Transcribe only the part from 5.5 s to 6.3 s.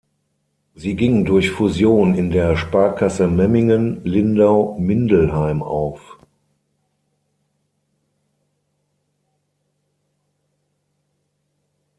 auf.